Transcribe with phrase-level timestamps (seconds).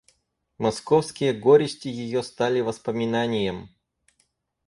[0.57, 3.69] Московские горести ее стали воспоминанием.